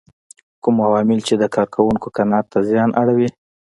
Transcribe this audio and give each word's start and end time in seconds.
کوم 0.63 0.75
عوامل 0.87 1.19
چې 1.27 1.33
د 1.37 1.43
کار 1.55 1.67
کوونکو 1.75 2.07
قناعت 2.15 2.45
ته 2.51 2.59
زیان 2.69 2.89
اړوي. 3.01 3.29